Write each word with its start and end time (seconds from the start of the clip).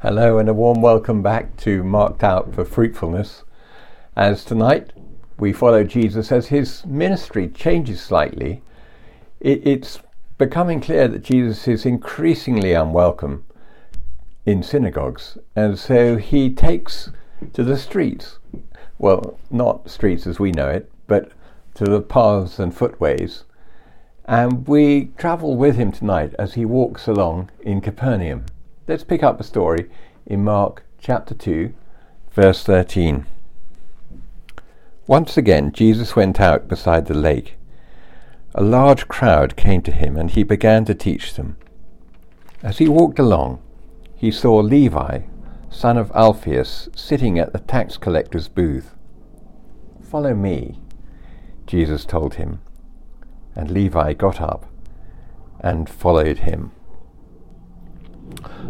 Hello, 0.00 0.38
and 0.38 0.48
a 0.48 0.54
warm 0.54 0.80
welcome 0.80 1.22
back 1.22 1.56
to 1.56 1.82
Marked 1.82 2.22
Out 2.22 2.54
for 2.54 2.64
Fruitfulness. 2.64 3.42
As 4.14 4.44
tonight 4.44 4.92
we 5.40 5.52
follow 5.52 5.82
Jesus 5.82 6.30
as 6.30 6.46
his 6.46 6.86
ministry 6.86 7.48
changes 7.48 8.00
slightly, 8.00 8.62
it, 9.40 9.66
it's 9.66 9.98
becoming 10.38 10.80
clear 10.80 11.08
that 11.08 11.24
Jesus 11.24 11.66
is 11.66 11.84
increasingly 11.84 12.74
unwelcome 12.74 13.44
in 14.46 14.62
synagogues, 14.62 15.36
and 15.56 15.76
so 15.76 16.16
he 16.16 16.48
takes 16.48 17.10
to 17.52 17.64
the 17.64 17.76
streets. 17.76 18.38
Well, 19.00 19.36
not 19.50 19.90
streets 19.90 20.28
as 20.28 20.38
we 20.38 20.52
know 20.52 20.68
it, 20.68 20.88
but 21.08 21.32
to 21.74 21.86
the 21.86 22.02
paths 22.02 22.60
and 22.60 22.72
footways. 22.72 23.42
And 24.26 24.64
we 24.68 25.06
travel 25.18 25.56
with 25.56 25.74
him 25.74 25.90
tonight 25.90 26.34
as 26.38 26.54
he 26.54 26.64
walks 26.64 27.08
along 27.08 27.50
in 27.62 27.80
Capernaum. 27.80 28.44
Let's 28.88 29.04
pick 29.04 29.22
up 29.22 29.36
the 29.36 29.44
story 29.44 29.90
in 30.24 30.42
Mark 30.42 30.82
chapter 30.98 31.34
2, 31.34 31.74
verse 32.30 32.64
13. 32.64 33.26
Once 35.06 35.36
again, 35.36 35.72
Jesus 35.72 36.16
went 36.16 36.40
out 36.40 36.68
beside 36.68 37.04
the 37.04 37.12
lake. 37.12 37.58
A 38.54 38.62
large 38.62 39.06
crowd 39.06 39.56
came 39.56 39.82
to 39.82 39.92
him, 39.92 40.16
and 40.16 40.30
he 40.30 40.42
began 40.42 40.86
to 40.86 40.94
teach 40.94 41.34
them. 41.34 41.58
As 42.62 42.78
he 42.78 42.88
walked 42.88 43.18
along, 43.18 43.60
he 44.16 44.30
saw 44.30 44.56
Levi, 44.56 45.20
son 45.68 45.98
of 45.98 46.10
Alphaeus, 46.12 46.88
sitting 46.96 47.38
at 47.38 47.52
the 47.52 47.58
tax 47.58 47.98
collector's 47.98 48.48
booth. 48.48 48.94
Follow 50.02 50.32
me, 50.32 50.80
Jesus 51.66 52.06
told 52.06 52.36
him. 52.36 52.62
And 53.54 53.70
Levi 53.70 54.14
got 54.14 54.40
up 54.40 54.64
and 55.60 55.90
followed 55.90 56.38
him. 56.38 56.72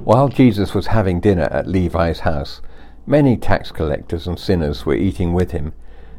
While 0.05 0.29
Jesus 0.29 0.75
was 0.75 0.89
having 0.89 1.21
dinner 1.21 1.49
at 1.51 1.67
Levi's 1.67 2.21
house, 2.21 2.61
many 3.07 3.37
tax 3.37 3.71
collectors 3.71 4.27
and 4.27 4.39
sinners 4.39 4.87
were 4.87 4.95
eating 4.95 5.33
with 5.33 5.51
him 5.51 5.73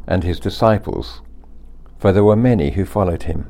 and 0.08 0.24
his 0.24 0.40
disciples, 0.40 1.22
for 1.98 2.12
there 2.12 2.24
were 2.24 2.36
many 2.36 2.72
who 2.72 2.86
followed 2.86 3.24
him. 3.24 3.48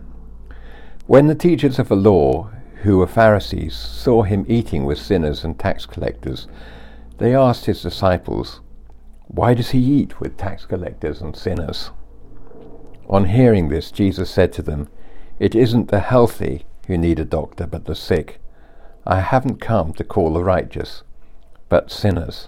When 1.07 1.27
the 1.27 1.35
teachers 1.35 1.79
of 1.79 1.89
the 1.89 1.95
law, 1.95 2.51
who 2.83 2.97
were 2.97 3.07
Pharisees, 3.07 3.75
saw 3.75 4.23
him 4.23 4.45
eating 4.47 4.85
with 4.85 4.97
sinners 4.97 5.43
and 5.43 5.57
tax 5.57 5.85
collectors, 5.85 6.47
they 7.17 7.35
asked 7.35 7.65
his 7.65 7.81
disciples, 7.81 8.61
Why 9.27 9.53
does 9.53 9.71
he 9.71 9.79
eat 9.79 10.19
with 10.19 10.37
tax 10.37 10.65
collectors 10.65 11.21
and 11.21 11.35
sinners? 11.35 11.91
On 13.09 13.25
hearing 13.25 13.69
this, 13.69 13.91
Jesus 13.91 14.29
said 14.29 14.53
to 14.53 14.61
them, 14.61 14.87
It 15.39 15.55
isn't 15.55 15.89
the 15.89 15.99
healthy 15.99 16.65
who 16.87 16.97
need 16.97 17.19
a 17.19 17.25
doctor, 17.25 17.67
but 17.67 17.85
the 17.85 17.95
sick. 17.95 18.39
I 19.09 19.21
haven't 19.21 19.59
come 19.59 19.91
to 19.93 20.03
call 20.03 20.33
the 20.33 20.43
righteous, 20.43 21.01
but 21.67 21.89
sinners. 21.89 22.47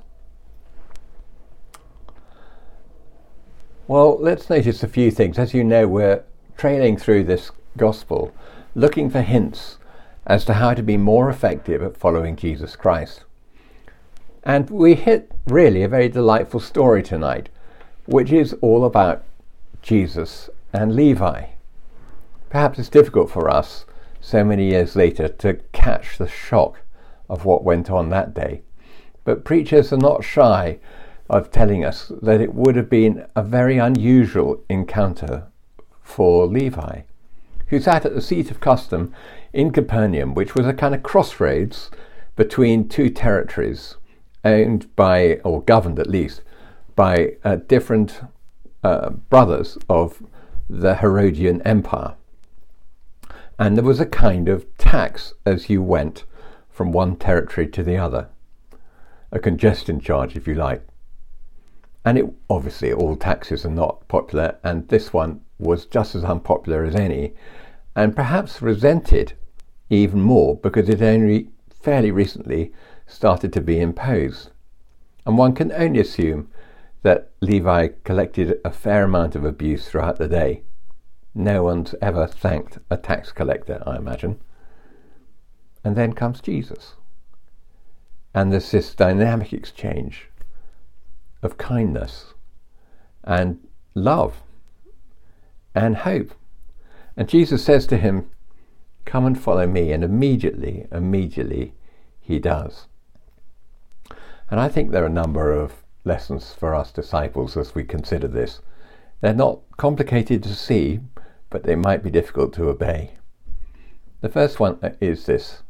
Well, 3.88 4.20
let's 4.20 4.48
notice 4.48 4.84
a 4.84 4.88
few 4.88 5.10
things. 5.10 5.40
As 5.40 5.56
you 5.56 5.64
know, 5.64 5.88
we're 5.88 6.24
trailing 6.58 6.98
through 6.98 7.24
this 7.24 7.50
gospel, 7.78 8.32
looking 8.76 9.10
for 9.10 9.24
hints 9.24 9.80
as 10.28 10.46
to 10.46 10.54
how 10.54 10.76
to 10.76 10.84
be 10.84 10.98
more 10.98 11.32
effective 11.32 11.82
at 11.82 11.98
following 11.98 12.36
Jesus 12.36 12.76
Christ. 12.76 13.24
And 14.44 14.70
we 14.70 14.94
hit 14.94 15.32
really 15.48 15.82
a 15.82 15.88
very 15.88 16.10
delightful 16.10 16.60
story 16.60 17.02
tonight, 17.02 17.50
which 18.06 18.32
is 18.32 18.54
all 18.62 18.86
about 18.86 19.24
Jesus 19.82 20.48
and 20.72 20.96
Levi. 20.96 21.48
Perhaps 22.52 22.78
it's 22.78 22.88
difficult 22.88 23.32
for 23.32 23.50
us 23.50 23.86
so 24.22 24.44
many 24.44 24.70
years 24.70 24.96
later 24.96 25.28
to 25.28 25.56
catch 25.74 26.18
the 26.18 26.28
shock 26.28 26.82
of 27.28 27.44
what 27.44 27.64
went 27.64 27.90
on 27.90 28.10
that 28.10 28.34
day. 28.34 28.62
But 29.26 29.44
preachers 29.44 29.92
are 29.92 29.98
not 29.98 30.24
shy 30.24 30.78
of 31.30 31.52
telling 31.52 31.84
us 31.84 32.12
that 32.22 32.40
it 32.40 32.54
would 32.54 32.76
have 32.76 32.90
been 32.90 33.26
a 33.36 33.44
very 33.44 33.78
unusual 33.78 34.64
encounter 34.70 35.48
for 36.02 36.46
Levi, 36.46 37.02
who 37.68 37.80
sat 37.80 38.06
at 38.06 38.14
the 38.14 38.22
seat 38.22 38.52
of 38.52 38.60
custom 38.60 39.14
in 39.54 39.72
Capernaum, 39.72 40.36
which 40.36 40.56
was 40.56 40.68
a 40.68 40.74
kind 40.74 40.94
of 40.94 41.04
crossroads 41.04 41.90
between 42.36 42.88
two 42.88 43.10
territories 43.10 43.96
owned 44.44 44.94
by, 44.96 45.36
or 45.44 45.62
governed 45.62 46.00
at 46.00 46.10
least, 46.10 46.42
by 46.96 47.34
uh, 47.44 47.56
different 47.56 48.22
uh, 48.84 49.10
brothers 49.10 49.78
of 49.90 50.22
the 50.70 50.96
Herodian 50.96 51.62
Empire 51.64 52.16
and 53.62 53.78
there 53.78 53.84
was 53.84 54.00
a 54.00 54.08
kind 54.08 54.50
of 54.50 54.66
tax 54.80 55.36
as 55.46 55.70
you 55.70 55.84
went 55.84 56.24
from 56.72 56.92
one 56.92 57.16
territory 57.16 57.68
to 57.68 57.84
the 57.84 57.96
other, 57.96 58.28
a 59.32 59.38
congestion 59.38 60.00
charge, 60.00 60.36
if 60.36 60.48
you 60.48 60.56
like. 60.56 60.84
And 62.04 62.18
it 62.18 62.26
obviously 62.50 62.92
all 62.92 63.16
taxes 63.16 63.64
are 63.64 63.70
not 63.70 64.08
popular, 64.08 64.58
and 64.64 64.88
this 64.88 65.14
one 65.14 65.42
was 65.60 65.86
just 65.86 66.16
as 66.16 66.24
unpopular 66.24 66.84
as 66.84 66.96
any, 66.96 67.36
and 67.96 68.16
perhaps 68.16 68.64
resented 68.64 69.34
even 69.92 70.22
more 70.22 70.56
because 70.56 70.90
it 70.90 71.04
only 71.04 71.50
fairly 71.70 72.10
recently 72.10 72.74
started 73.06 73.54
to 73.54 73.62
be 73.62 73.80
imposed. 73.80 74.50
And 75.24 75.38
one 75.38 75.54
can 75.54 75.72
only 75.74 76.00
assume 76.00 76.50
that 77.04 77.30
Levi 77.42 77.90
collected 78.06 78.60
a 78.66 78.72
fair 78.72 79.04
amount 79.04 79.36
of 79.36 79.46
abuse 79.46 79.88
throughout 79.88 80.18
the 80.18 80.28
day. 80.28 80.64
No 81.34 81.64
one's 81.64 81.96
ever 82.02 82.28
thanked 82.28 82.80
a 82.90 82.98
tax 82.98 83.32
collector, 83.32 83.82
I 83.86 83.96
imagine. 83.96 84.40
And 85.84 85.96
then 85.96 86.14
comes 86.14 86.42
Jesus. 86.42 86.96
And 88.34 88.52
there's 88.52 88.72
this 88.72 88.94
dynamic 88.94 89.54
exchange 89.54 90.30
of 91.42 91.58
kindness 91.58 92.34
and 93.24 93.60
love 93.96 94.42
and 95.74 95.98
hope. 95.98 96.34
And 97.18 97.28
Jesus 97.28 97.64
says 97.64 97.88
to 97.88 97.98
him, 97.98 98.30
Come 99.06 99.26
and 99.26 99.40
follow 99.40 99.68
me. 99.68 99.92
And 99.92 100.04
immediately, 100.04 100.88
immediately, 100.92 101.74
he 102.20 102.40
does. 102.40 102.88
And 104.50 104.60
I 104.60 104.68
think 104.70 104.92
there 104.92 105.04
are 105.04 105.08
a 105.08 105.10
number 105.10 105.52
of 105.52 105.84
lessons 106.04 106.54
for 106.54 106.76
us 106.76 106.92
disciples 106.92 107.56
as 107.58 107.74
we 107.76 107.84
consider 107.84 108.28
this. 108.28 108.62
They're 109.22 109.34
not 109.34 109.60
complicated 109.78 110.44
to 110.44 110.56
see, 110.56 111.00
but 111.52 111.64
they 111.64 111.76
might 111.76 112.02
be 112.02 112.10
difficult 112.10 112.54
to 112.54 112.70
obey. 112.70 113.12
The 114.22 114.30
first 114.30 114.60
one 114.60 114.80
is 115.00 115.28
this 115.28 115.62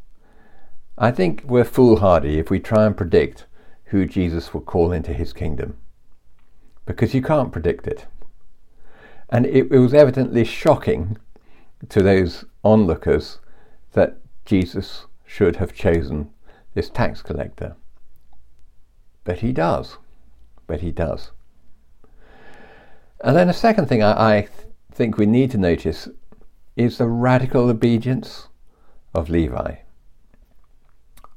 I 0.98 1.12
think 1.12 1.44
we're 1.46 1.66
foolhardy 1.66 2.40
if 2.40 2.50
we 2.50 2.60
try 2.60 2.86
and 2.86 2.96
predict 2.96 3.48
who 3.86 4.06
Jesus 4.06 4.54
will 4.54 4.62
call 4.62 4.94
into 4.94 5.14
his 5.14 5.34
kingdom, 5.34 5.76
because 6.86 7.14
you 7.14 7.22
can't 7.22 7.52
predict 7.52 7.88
it. 7.88 8.06
And 9.30 9.46
it, 9.46 9.70
was 9.70 9.94
evidently 9.94 10.46
shocking 10.46 11.18
to 11.90 12.04
those 12.04 12.46
onlookers 12.64 13.40
that 13.94 14.18
Jesus 14.46 15.08
should 15.26 15.56
have 15.56 15.74
chosen 15.74 16.30
this 16.74 16.90
tax 16.90 17.22
collector. 17.22 17.76
But 19.24 19.40
he 19.40 19.54
does. 19.54 19.98
But 20.68 20.82
he 20.82 20.92
does. 20.92 21.32
And 23.24 23.36
then 23.36 23.50
a 23.50 23.54
second 23.54 23.88
thing 23.88 24.04
I, 24.04 24.38
I 24.38 24.48
think 25.02 25.18
we 25.18 25.26
need 25.26 25.50
to 25.50 25.58
notice 25.58 26.08
is 26.76 27.00
the 27.00 27.08
radical 27.08 27.72
obedience 27.72 28.50
of 29.16 29.32
Levi. 29.32 29.78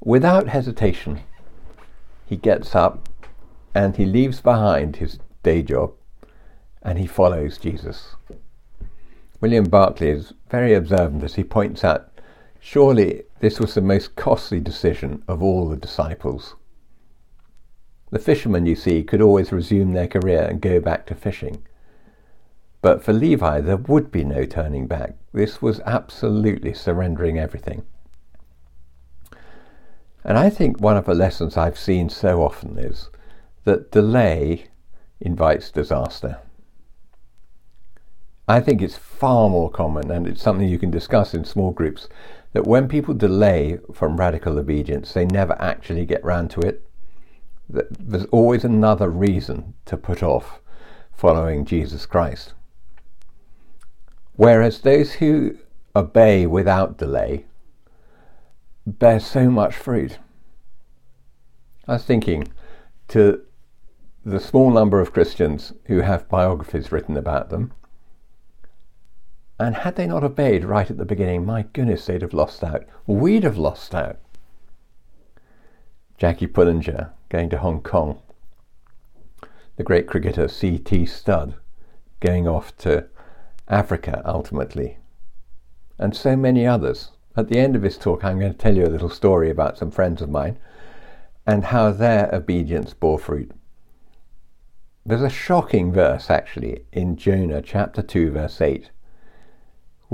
Without 0.02 0.48
hesitation, 0.48 1.20
he 2.26 2.36
gets 2.36 2.74
up 2.74 3.08
and 3.74 3.96
he 3.96 4.04
leaves 4.04 4.42
behind 4.42 4.96
his 4.96 5.18
day 5.42 5.62
job 5.62 5.94
and 6.82 6.98
he 6.98 7.06
follows 7.06 7.56
Jesus. 7.56 8.16
William 9.40 9.64
Barclay 9.64 10.10
is 10.10 10.34
very 10.50 10.74
observant 10.74 11.24
as 11.24 11.36
he 11.36 11.42
points 11.42 11.82
out 11.82 12.10
surely 12.60 13.22
this 13.40 13.58
was 13.58 13.72
the 13.72 13.80
most 13.80 14.14
costly 14.14 14.60
decision 14.60 15.22
of 15.26 15.42
all 15.42 15.70
the 15.70 15.78
disciples. 15.78 16.54
The 18.10 18.18
fishermen, 18.18 18.66
you 18.66 18.76
see, 18.76 19.02
could 19.02 19.22
always 19.22 19.52
resume 19.52 19.94
their 19.94 20.06
career 20.06 20.42
and 20.42 20.60
go 20.60 20.80
back 20.80 21.06
to 21.06 21.14
fishing. 21.14 21.62
But 22.84 23.02
for 23.02 23.14
Levi, 23.14 23.62
there 23.62 23.78
would 23.78 24.12
be 24.12 24.24
no 24.24 24.44
turning 24.44 24.86
back. 24.86 25.14
This 25.32 25.62
was 25.62 25.80
absolutely 25.86 26.74
surrendering 26.74 27.38
everything. 27.38 27.86
And 30.22 30.36
I 30.36 30.50
think 30.50 30.82
one 30.82 30.98
of 30.98 31.06
the 31.06 31.14
lessons 31.14 31.56
I've 31.56 31.78
seen 31.78 32.10
so 32.10 32.42
often 32.42 32.76
is 32.76 33.08
that 33.64 33.90
delay 33.90 34.66
invites 35.18 35.70
disaster. 35.70 36.40
I 38.46 38.60
think 38.60 38.82
it's 38.82 38.98
far 38.98 39.48
more 39.48 39.70
common, 39.70 40.10
and 40.10 40.26
it's 40.26 40.42
something 40.42 40.68
you 40.68 40.78
can 40.78 40.90
discuss 40.90 41.32
in 41.32 41.46
small 41.46 41.70
groups, 41.70 42.10
that 42.52 42.66
when 42.66 42.86
people 42.86 43.14
delay 43.14 43.78
from 43.94 44.18
radical 44.18 44.58
obedience, 44.58 45.14
they 45.14 45.24
never 45.24 45.56
actually 45.58 46.04
get 46.04 46.22
round 46.22 46.50
to 46.50 46.60
it. 46.60 46.86
There's 47.66 48.26
always 48.26 48.62
another 48.62 49.08
reason 49.08 49.72
to 49.86 49.96
put 49.96 50.22
off 50.22 50.60
following 51.14 51.64
Jesus 51.64 52.04
Christ. 52.04 52.52
Whereas 54.36 54.80
those 54.80 55.14
who 55.14 55.56
obey 55.94 56.46
without 56.46 56.98
delay 56.98 57.44
bear 58.86 59.20
so 59.20 59.48
much 59.50 59.74
fruit. 59.74 60.18
I 61.86 61.94
was 61.94 62.04
thinking 62.04 62.48
to 63.08 63.42
the 64.24 64.40
small 64.40 64.70
number 64.70 65.00
of 65.00 65.12
Christians 65.12 65.72
who 65.84 66.00
have 66.00 66.28
biographies 66.28 66.90
written 66.90 67.16
about 67.16 67.50
them, 67.50 67.72
and 69.58 69.76
had 69.76 69.96
they 69.96 70.06
not 70.06 70.24
obeyed 70.24 70.64
right 70.64 70.90
at 70.90 70.96
the 70.96 71.04
beginning, 71.04 71.46
my 71.46 71.66
goodness, 71.72 72.06
they'd 72.06 72.22
have 72.22 72.34
lost 72.34 72.64
out. 72.64 72.84
We'd 73.06 73.44
have 73.44 73.58
lost 73.58 73.94
out. 73.94 74.18
Jackie 76.18 76.48
Pullinger 76.48 77.10
going 77.28 77.50
to 77.50 77.58
Hong 77.58 77.80
Kong. 77.82 78.20
The 79.76 79.84
great 79.84 80.06
cricketer 80.06 80.48
C.T. 80.48 81.06
Studd 81.06 81.54
going 82.20 82.48
off 82.48 82.76
to 82.78 83.06
Africa 83.68 84.22
ultimately. 84.24 84.98
And 85.98 86.16
so 86.16 86.36
many 86.36 86.66
others. 86.66 87.10
At 87.36 87.48
the 87.48 87.58
end 87.58 87.76
of 87.76 87.82
this 87.82 87.98
talk, 87.98 88.24
I'm 88.24 88.38
going 88.38 88.52
to 88.52 88.58
tell 88.58 88.76
you 88.76 88.84
a 88.84 88.86
little 88.86 89.10
story 89.10 89.50
about 89.50 89.78
some 89.78 89.90
friends 89.90 90.22
of 90.22 90.30
mine 90.30 90.58
and 91.46 91.64
how 91.64 91.90
their 91.90 92.32
obedience 92.34 92.94
bore 92.94 93.18
fruit. 93.18 93.50
There's 95.04 95.22
a 95.22 95.28
shocking 95.28 95.92
verse 95.92 96.30
actually 96.30 96.84
in 96.92 97.16
Jonah 97.16 97.60
chapter 97.60 98.02
2, 98.02 98.30
verse 98.30 98.60
8 98.60 98.90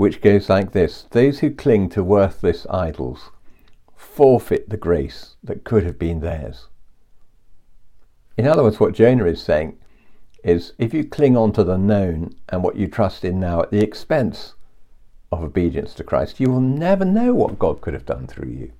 which 0.01 0.21
goes 0.21 0.49
like 0.49 0.71
this 0.71 1.05
Those 1.11 1.39
who 1.39 1.53
cling 1.53 1.89
to 1.89 2.03
worthless 2.03 2.65
idols 2.71 3.29
forfeit 3.95 4.69
the 4.69 4.77
grace 4.77 5.35
that 5.43 5.63
could 5.63 5.83
have 5.83 5.99
been 5.99 6.21
theirs. 6.21 6.69
In 8.35 8.47
other 8.47 8.63
words, 8.63 8.79
what 8.79 8.95
Jonah 8.95 9.25
is 9.25 9.43
saying 9.43 9.77
is 10.43 10.73
if 10.77 10.93
you 10.93 11.03
cling 11.03 11.37
on 11.37 11.51
to 11.53 11.63
the 11.63 11.77
known 11.77 12.35
and 12.49 12.63
what 12.63 12.75
you 12.75 12.87
trust 12.87 13.23
in 13.23 13.39
now 13.39 13.61
at 13.61 13.71
the 13.71 13.83
expense 13.83 14.55
of 15.31 15.43
obedience 15.43 15.93
to 15.95 16.03
Christ, 16.03 16.39
you 16.39 16.49
will 16.49 16.61
never 16.61 17.05
know 17.05 17.33
what 17.33 17.59
God 17.59 17.81
could 17.81 17.93
have 17.93 18.05
done 18.05 18.27
through 18.27 18.49
you. 18.49 18.71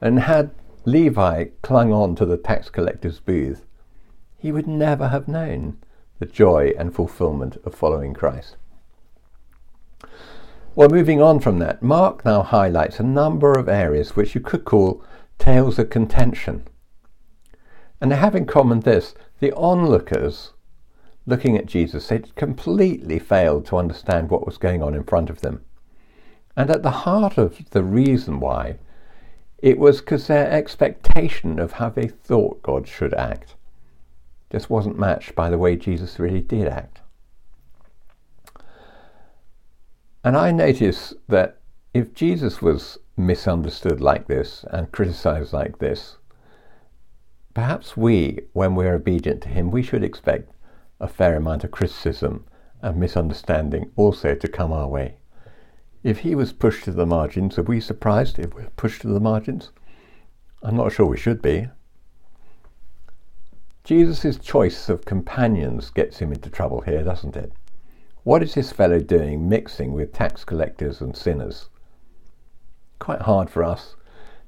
And 0.00 0.20
had 0.20 0.50
Levi 0.84 1.46
clung 1.62 1.92
on 1.92 2.14
to 2.16 2.26
the 2.26 2.36
tax 2.36 2.68
collector's 2.68 3.20
booth, 3.20 3.64
he 4.36 4.52
would 4.52 4.66
never 4.66 5.08
have 5.08 5.28
known 5.28 5.78
the 6.18 6.26
joy 6.26 6.74
and 6.78 6.94
fulfillment 6.94 7.56
of 7.64 7.74
following 7.74 8.12
Christ. 8.12 8.56
Well, 10.74 10.88
moving 10.88 11.22
on 11.22 11.40
from 11.40 11.60
that, 11.60 11.82
Mark 11.82 12.24
now 12.24 12.42
highlights 12.42 12.98
a 12.98 13.04
number 13.04 13.52
of 13.52 13.68
areas 13.68 14.16
which 14.16 14.34
you 14.34 14.40
could 14.40 14.64
call 14.64 15.02
tales 15.38 15.78
of 15.78 15.88
contention. 15.88 16.66
And 18.04 18.12
they 18.12 18.16
have 18.16 18.36
in 18.36 18.44
common 18.44 18.80
this 18.80 19.14
the 19.40 19.50
onlookers 19.52 20.52
looking 21.24 21.56
at 21.56 21.64
Jesus 21.64 22.10
had 22.10 22.34
completely 22.34 23.18
failed 23.18 23.64
to 23.64 23.78
understand 23.78 24.28
what 24.28 24.44
was 24.44 24.58
going 24.58 24.82
on 24.82 24.94
in 24.94 25.04
front 25.04 25.30
of 25.30 25.40
them. 25.40 25.64
And 26.54 26.68
at 26.68 26.82
the 26.82 26.90
heart 26.90 27.38
of 27.38 27.70
the 27.70 27.82
reason 27.82 28.40
why, 28.40 28.76
it 29.56 29.78
was 29.78 30.02
because 30.02 30.26
their 30.26 30.50
expectation 30.50 31.58
of 31.58 31.72
how 31.72 31.88
they 31.88 32.08
thought 32.08 32.62
God 32.62 32.86
should 32.86 33.14
act 33.14 33.54
just 34.52 34.68
wasn't 34.68 34.98
matched 34.98 35.34
by 35.34 35.48
the 35.48 35.56
way 35.56 35.74
Jesus 35.74 36.18
really 36.18 36.42
did 36.42 36.68
act. 36.68 37.00
And 40.22 40.36
I 40.36 40.50
notice 40.50 41.14
that 41.28 41.56
if 41.94 42.12
Jesus 42.12 42.60
was 42.60 42.98
misunderstood 43.16 44.02
like 44.02 44.26
this 44.26 44.62
and 44.70 44.92
criticized 44.92 45.54
like 45.54 45.78
this, 45.78 46.18
perhaps 47.54 47.96
we, 47.96 48.40
when 48.52 48.74
we're 48.74 48.94
obedient 48.94 49.42
to 49.42 49.48
him, 49.48 49.70
we 49.70 49.82
should 49.82 50.04
expect 50.04 50.52
a 51.00 51.08
fair 51.08 51.36
amount 51.36 51.64
of 51.64 51.70
criticism 51.70 52.44
and 52.82 52.98
misunderstanding 52.98 53.90
also 53.96 54.34
to 54.34 54.48
come 54.48 54.72
our 54.72 54.88
way. 54.88 55.16
If 56.02 56.18
he 56.18 56.34
was 56.34 56.52
pushed 56.52 56.84
to 56.84 56.92
the 56.92 57.06
margins, 57.06 57.58
are 57.58 57.62
we 57.62 57.80
surprised 57.80 58.38
if 58.38 58.54
we're 58.54 58.68
pushed 58.76 59.00
to 59.02 59.08
the 59.08 59.20
margins? 59.20 59.70
I'm 60.62 60.76
not 60.76 60.92
sure 60.92 61.06
we 61.06 61.16
should 61.16 61.40
be. 61.40 61.68
Jesus' 63.84 64.38
choice 64.38 64.88
of 64.88 65.04
companions 65.04 65.90
gets 65.90 66.18
him 66.18 66.32
into 66.32 66.50
trouble 66.50 66.80
here, 66.82 67.02
doesn't 67.02 67.36
it? 67.36 67.52
What 68.22 68.42
is 68.42 68.54
this 68.54 68.72
fellow 68.72 68.98
doing 69.00 69.48
mixing 69.48 69.92
with 69.92 70.12
tax 70.12 70.44
collectors 70.44 71.00
and 71.00 71.14
sinners? 71.14 71.68
Quite 72.98 73.22
hard 73.22 73.50
for 73.50 73.62
us 73.62 73.96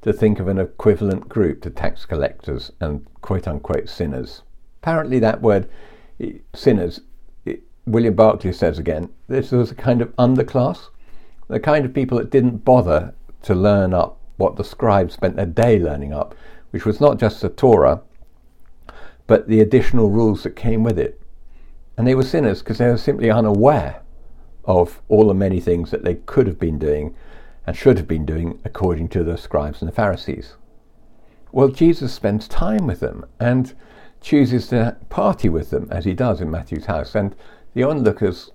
to 0.03 0.13
think 0.13 0.39
of 0.39 0.49
an 0.49 0.59
equivalent 0.59 1.29
group 1.29 1.63
to 1.63 1.71
tax 1.71 2.05
collectors 2.05 2.71
and 2.81 3.07
quote 3.21 3.49
unquote 3.49 3.89
sinners. 3.89 4.43
Apparently, 4.83 5.19
that 5.19 5.43
word, 5.43 5.69
sinners, 6.55 7.01
William 7.87 8.15
Barclay 8.15 8.53
says 8.53 8.79
again, 8.79 9.11
this 9.29 9.53
was 9.53 9.71
a 9.71 9.75
kind 9.75 10.03
of 10.03 10.15
underclass, 10.17 10.89
the 11.49 11.61
kind 11.61 11.85
of 11.85 11.95
people 11.95 12.19
that 12.19 12.31
didn't 12.31 12.65
bother 12.65 13.15
to 13.43 13.55
learn 13.55 13.95
up 13.95 14.19
what 14.37 14.57
the 14.57 14.65
scribes 14.65 15.15
spent 15.15 15.37
their 15.37 15.47
day 15.47 15.79
learning 15.79 16.13
up, 16.13 16.35
which 16.71 16.85
was 16.85 17.01
not 17.01 17.19
just 17.19 17.41
the 17.41 17.49
Torah, 17.49 18.03
but 19.27 19.49
the 19.49 19.61
additional 19.61 20.11
rules 20.11 20.43
that 20.43 20.57
came 20.57 20.83
with 20.83 20.99
it. 20.99 21.21
And 21.97 22.07
they 22.07 22.15
were 22.15 22.23
sinners 22.23 22.61
because 22.61 22.79
they 22.79 22.89
were 22.89 22.99
simply 22.99 23.31
unaware 23.31 24.03
of 24.65 25.01
all 25.09 25.29
the 25.29 25.35
many 25.35 25.61
things 25.61 25.91
that 25.91 26.05
they 26.05 26.15
could 26.15 26.47
have 26.47 26.59
been 26.59 26.79
doing 26.79 27.15
and 27.67 27.77
should 27.77 27.99
have 27.99 28.09
been 28.09 28.25
doing 28.25 28.61
according 28.65 29.09
to 29.09 29.25
the 29.25 29.37
scribes 29.37 29.83
and 29.83 29.89
the 29.91 29.95
Pharisees. 29.95 30.55
Well, 31.53 31.69
Jesus 31.69 32.13
spends 32.13 32.47
time 32.47 32.87
with 32.87 33.01
them 33.01 33.25
and 33.41 33.75
chooses 34.21 34.69
to 34.69 34.97
party 35.09 35.49
with 35.49 35.71
them 35.71 35.89
as 35.91 36.05
he 36.05 36.15
does 36.15 36.41
in 36.41 36.51
Matthew's 36.51 36.87
house. 36.87 37.15
And 37.15 37.35
the 37.75 37.83
onlookers 37.83 38.51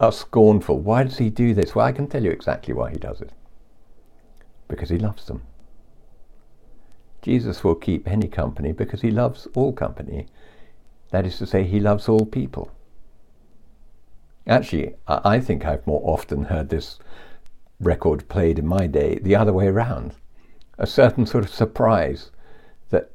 are 0.00 0.12
scornful. 0.12 0.78
Why 0.78 1.04
does 1.04 1.18
he 1.18 1.30
do 1.30 1.54
this? 1.54 1.74
Well, 1.74 1.86
I 1.86 1.92
can 1.92 2.06
tell 2.06 2.22
you 2.22 2.30
exactly 2.30 2.74
why 2.74 2.90
he 2.90 2.98
does 2.98 3.20
it. 3.20 3.32
Because 4.66 4.90
he 4.90 4.98
loves 4.98 5.26
them. 5.26 5.42
Jesus 7.22 7.64
will 7.64 7.74
keep 7.74 8.06
any 8.06 8.28
company 8.28 8.72
because 8.72 9.02
he 9.02 9.10
loves 9.10 9.48
all 9.54 9.72
company. 9.72 10.26
That 11.10 11.26
is 11.26 11.38
to 11.38 11.46
say, 11.46 11.64
he 11.64 11.80
loves 11.80 12.08
all 12.08 12.26
people. 12.26 12.70
Actually, 14.46 14.94
I 15.06 15.40
think 15.40 15.66
I've 15.66 15.86
more 15.86 16.00
often 16.04 16.44
heard 16.44 16.70
this 16.70 16.98
record 17.80 18.28
played 18.28 18.58
in 18.58 18.66
my 18.66 18.86
day 18.86 19.18
the 19.22 19.36
other 19.36 19.52
way 19.52 19.66
around. 19.66 20.14
A 20.78 20.86
certain 20.86 21.26
sort 21.26 21.44
of 21.44 21.50
surprise 21.50 22.30
that 22.90 23.10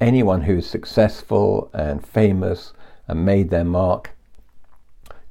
anyone 0.00 0.42
who 0.42 0.58
is 0.58 0.66
successful 0.66 1.70
and 1.72 2.06
famous 2.06 2.72
and 3.06 3.24
made 3.24 3.50
their 3.50 3.64
mark 3.64 4.10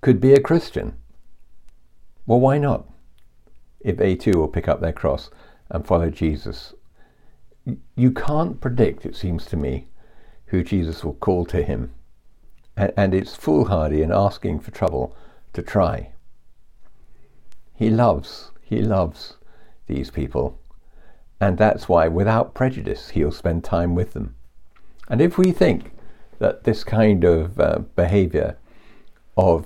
could 0.01 0.19
be 0.19 0.33
a 0.33 0.41
Christian. 0.41 0.95
Well, 2.25 2.39
why 2.39 2.57
not? 2.57 2.85
If 3.79 3.98
they 3.98 4.15
too 4.15 4.38
will 4.38 4.48
pick 4.48 4.67
up 4.67 4.81
their 4.81 4.93
cross 4.93 5.29
and 5.69 5.86
follow 5.86 6.09
Jesus. 6.09 6.74
You 7.95 8.12
can't 8.12 8.59
predict, 8.59 9.05
it 9.05 9.15
seems 9.15 9.45
to 9.48 9.57
me, 9.57 9.88
who 10.48 10.63
Jesus 10.63 11.03
will 11.03 11.13
call 11.13 11.45
to 11.45 11.62
him. 11.62 11.93
And 12.75 13.13
it's 13.13 13.36
foolhardy 13.36 14.01
in 14.01 14.12
asking 14.12 14.62
for 14.62 14.71
trouble 14.71 15.15
to 15.53 15.62
try. 15.62 16.12
He 17.75 17.89
loves, 17.89 18.51
he 18.69 18.81
loves 18.81 19.33
these 19.88 20.11
people. 20.11 20.59
And 21.41 21.57
that's 21.57 21.89
why, 21.89 22.07
without 22.07 22.53
prejudice, 22.53 23.09
he'll 23.09 23.31
spend 23.31 23.63
time 23.63 23.95
with 23.95 24.13
them. 24.13 24.35
And 25.07 25.21
if 25.21 25.39
we 25.39 25.51
think 25.51 25.91
that 26.38 26.65
this 26.65 26.83
kind 26.83 27.23
of 27.23 27.59
uh, 27.59 27.79
behavior 27.95 28.57
of 29.35 29.65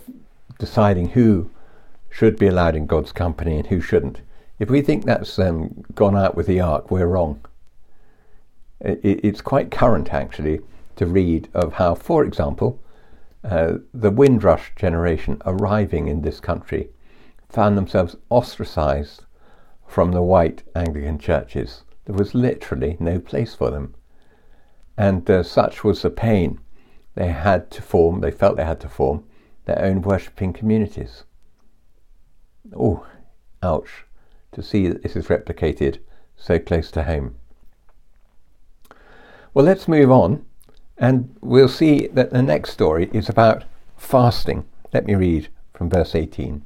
deciding 0.58 1.10
who 1.10 1.50
should 2.10 2.40
be 2.40 2.48
allowed 2.48 2.76
in 2.78 2.86
God's 2.86 3.12
company 3.12 3.58
and 3.58 3.68
who 3.68 3.82
shouldn't, 3.82 4.22
if 4.58 4.70
we 4.70 4.82
think 4.82 5.04
that's 5.04 5.38
um, 5.38 5.84
gone 5.94 6.16
out 6.16 6.36
with 6.36 6.48
the 6.48 6.62
ark, 6.62 6.90
we're 6.90 7.08
wrong. 7.08 7.42
It, 8.80 9.00
it's 9.04 9.42
quite 9.42 9.70
current, 9.70 10.14
actually, 10.14 10.62
to 10.96 11.06
read 11.06 11.50
of 11.54 11.74
how, 11.74 11.96
for 11.96 12.24
example, 12.24 12.80
uh, 13.44 13.80
the 13.94 14.12
Windrush 14.12 14.72
generation 14.78 15.42
arriving 15.46 16.08
in 16.08 16.22
this 16.22 16.40
country 16.40 16.88
found 17.54 17.78
themselves 17.78 18.16
ostracized 18.30 19.26
from 19.88 20.12
the 20.12 20.24
white 20.24 20.64
Anglican 20.76 21.20
churches. 21.20 21.84
There 22.06 22.16
was 22.16 22.34
literally 22.34 22.98
no 23.00 23.20
place 23.20 23.54
for 23.54 23.70
them. 23.70 23.94
And 24.98 25.30
uh, 25.30 25.44
such 25.44 25.84
was 25.84 26.02
the 26.02 26.10
pain 26.10 26.60
they 27.16 27.28
had 27.28 27.70
to 27.72 27.82
form, 27.82 28.22
they 28.22 28.32
felt 28.32 28.58
they 28.58 28.66
had 28.66 28.82
to 28.82 28.90
form, 28.90 29.24
their 29.66 29.80
own 29.80 30.02
worshipping 30.02 30.52
communities. 30.52 31.26
Oh, 32.76 33.06
ouch, 33.62 34.06
to 34.54 34.64
see 34.64 34.88
that 34.88 35.04
this 35.04 35.16
is 35.16 35.28
replicated 35.28 36.00
so 36.36 36.58
close 36.58 36.90
to 36.92 37.04
home. 37.04 37.36
Well, 39.54 39.66
let's 39.66 39.88
move 39.88 40.12
on 40.12 40.46
and 40.98 41.36
we'll 41.42 41.68
see 41.68 42.08
that 42.08 42.32
the 42.32 42.42
next 42.42 42.72
story 42.72 43.12
is 43.14 43.30
about 43.30 43.64
fasting. 43.96 44.66
Let 44.92 45.06
me 45.06 45.14
read 45.14 45.50
from 45.74 45.90
verse 45.90 46.16
18. 46.16 46.66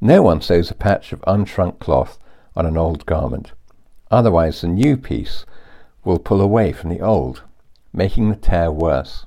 No 0.00 0.22
one 0.22 0.40
sews 0.40 0.70
a 0.70 0.74
patch 0.74 1.12
of 1.12 1.20
unshrunk 1.22 1.80
cloth 1.80 2.18
on 2.54 2.66
an 2.66 2.76
old 2.76 3.04
garment. 3.04 3.52
Otherwise, 4.10 4.60
the 4.60 4.68
new 4.68 4.96
piece 4.96 5.44
will 6.04 6.18
pull 6.18 6.40
away 6.40 6.72
from 6.72 6.90
the 6.90 7.00
old, 7.00 7.42
making 7.92 8.30
the 8.30 8.36
tear 8.36 8.70
worse. 8.70 9.26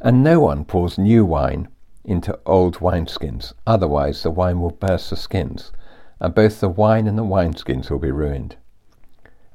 And 0.00 0.22
no 0.22 0.40
one 0.40 0.64
pours 0.64 0.98
new 0.98 1.24
wine 1.24 1.68
into 2.04 2.38
old 2.44 2.78
wineskins, 2.78 3.52
otherwise 3.66 4.22
the 4.22 4.30
wine 4.30 4.60
will 4.60 4.70
burst 4.70 5.10
the 5.10 5.16
skins, 5.16 5.72
and 6.20 6.34
both 6.34 6.60
the 6.60 6.68
wine 6.68 7.06
and 7.06 7.16
the 7.16 7.24
wineskins 7.24 7.90
will 7.90 7.98
be 7.98 8.10
ruined. 8.10 8.56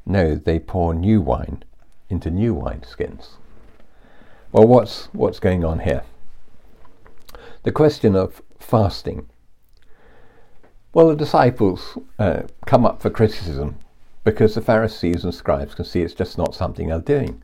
No, 0.06 0.36
they 0.36 0.60
pour 0.60 0.94
new 0.94 1.22
wine 1.22 1.64
into 2.10 2.30
new 2.30 2.56
wineskins. 2.56 3.36
Well, 4.52 4.68
what's, 4.68 5.06
what's 5.14 5.40
going 5.40 5.64
on 5.64 5.80
here? 5.80 6.04
The 7.64 7.72
question 7.72 8.16
of 8.16 8.42
fasting. 8.60 9.28
Well, 10.94 11.08
the 11.08 11.16
disciples 11.16 11.98
uh, 12.20 12.42
come 12.66 12.86
up 12.86 13.02
for 13.02 13.10
criticism 13.10 13.78
because 14.26 14.56
the 14.56 14.62
Pharisees 14.62 15.24
and 15.24 15.34
scribes 15.34 15.74
can 15.74 15.86
see 15.86 16.02
it's 16.02 16.14
just 16.14 16.38
not 16.38 16.54
something 16.54 16.90
they're 16.90 17.00
doing. 17.00 17.42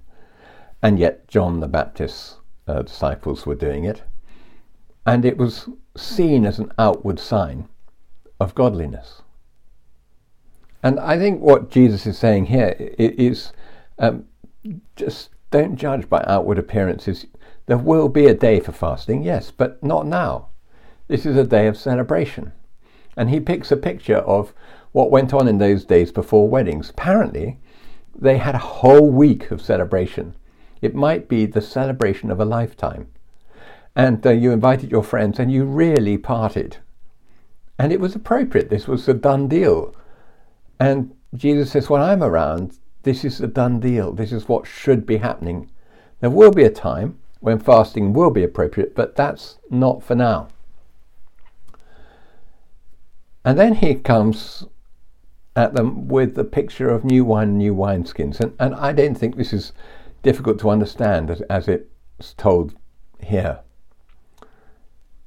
And 0.81 0.99
yet, 0.99 1.27
John 1.29 1.61
the 1.61 1.67
Baptist's 1.67 2.35
uh, 2.67 2.81
disciples 2.81 3.45
were 3.45 3.55
doing 3.55 3.85
it. 3.85 4.03
And 5.05 5.23
it 5.23 5.37
was 5.37 5.69
seen 5.95 6.45
as 6.45 6.59
an 6.59 6.73
outward 6.77 7.19
sign 7.19 7.69
of 8.39 8.53
godliness. 8.53 9.21
And 10.83 10.99
I 10.99 11.17
think 11.17 11.41
what 11.41 11.71
Jesus 11.71 12.05
is 12.05 12.17
saying 12.17 12.47
here 12.47 12.75
is 12.77 13.53
um, 13.97 14.25
just 14.97 15.29
don't 15.51 15.77
judge 15.77 16.09
by 16.09 16.23
outward 16.27 16.59
appearances. 16.59 17.25
There 17.65 17.77
will 17.77 18.09
be 18.09 18.25
a 18.25 18.33
day 18.33 18.59
for 18.59 18.73
fasting, 18.73 19.23
yes, 19.23 19.51
but 19.51 19.81
not 19.81 20.05
now. 20.05 20.49
This 21.07 21.25
is 21.25 21.37
a 21.37 21.45
day 21.45 21.67
of 21.67 21.77
celebration. 21.77 22.51
And 23.17 23.29
he 23.29 23.41
picks 23.41 23.71
a 23.71 23.77
picture 23.77 24.19
of 24.19 24.53
what 24.93 25.11
went 25.11 25.33
on 25.33 25.47
in 25.47 25.57
those 25.57 25.83
days 25.83 26.11
before 26.11 26.47
weddings. 26.47 26.89
Apparently, 26.89 27.59
they 28.15 28.37
had 28.37 28.55
a 28.55 28.59
whole 28.59 29.09
week 29.09 29.51
of 29.51 29.61
celebration. 29.61 30.35
It 30.81 30.95
might 30.95 31.27
be 31.27 31.45
the 31.45 31.61
celebration 31.61 32.31
of 32.31 32.39
a 32.39 32.45
lifetime. 32.45 33.07
And 33.95 34.25
uh, 34.25 34.29
you 34.29 34.51
invited 34.51 34.91
your 34.91 35.03
friends 35.03 35.39
and 35.39 35.51
you 35.51 35.65
really 35.65 36.17
parted. 36.17 36.77
And 37.79 37.91
it 37.91 37.99
was 37.99 38.15
appropriate. 38.15 38.69
This 38.69 38.87
was 38.87 39.07
a 39.07 39.13
done 39.13 39.47
deal. 39.47 39.95
And 40.79 41.15
Jesus 41.33 41.71
says, 41.71 41.89
When 41.89 42.01
I'm 42.01 42.23
around, 42.23 42.77
this 43.03 43.25
is 43.25 43.41
a 43.41 43.47
done 43.47 43.79
deal. 43.79 44.11
This 44.11 44.31
is 44.31 44.47
what 44.47 44.67
should 44.67 45.05
be 45.05 45.17
happening. 45.17 45.69
There 46.19 46.29
will 46.29 46.51
be 46.51 46.63
a 46.63 46.69
time 46.69 47.19
when 47.39 47.59
fasting 47.59 48.13
will 48.13 48.31
be 48.31 48.43
appropriate, 48.43 48.95
but 48.95 49.15
that's 49.15 49.57
not 49.69 50.03
for 50.03 50.15
now. 50.15 50.47
And 53.47 53.57
then 53.57 53.75
he 53.75 53.95
comes 53.95 54.65
at 55.55 55.73
them 55.73 56.09
with 56.09 56.35
the 56.35 56.43
picture 56.43 56.89
of 56.89 57.05
new 57.05 57.23
wine, 57.23 57.57
new 57.57 57.73
wineskins. 57.73 58.41
And, 58.41 58.53
and 58.59 58.75
I 58.75 58.91
don't 58.91 59.15
think 59.15 59.37
this 59.37 59.53
is 59.53 59.71
difficult 60.21 60.59
to 60.59 60.69
understand 60.69 61.29
as, 61.29 61.39
as 61.43 61.69
it's 61.69 62.33
told 62.33 62.75
here. 63.23 63.61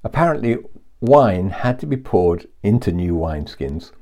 Apparently, 0.05 0.59
wine 1.01 1.49
had 1.49 1.79
to 1.79 1.87
be 1.87 1.97
poured 1.97 2.47
into 2.63 2.93
new 2.93 3.15
wineskins 3.15 3.93